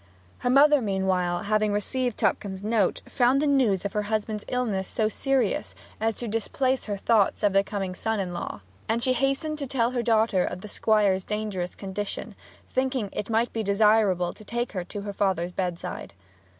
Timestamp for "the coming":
7.53-7.93